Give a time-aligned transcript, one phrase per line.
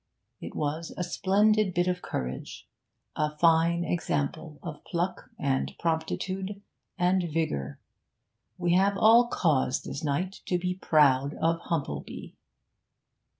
[0.39, 2.67] It was a splendid bit of courage,
[3.15, 6.59] a fine example of pluck and promptitude
[6.97, 7.77] and vigour.
[8.57, 12.33] We have all cause this night to be proud of Humplebee.'